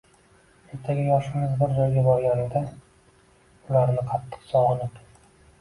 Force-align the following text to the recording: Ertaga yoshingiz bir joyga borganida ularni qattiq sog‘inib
Ertaga 0.77 1.03
yoshingiz 1.07 1.53
bir 1.59 1.75
joyga 1.75 2.03
borganida 2.07 2.63
ularni 3.69 4.07
qattiq 4.15 4.49
sog‘inib 4.55 4.99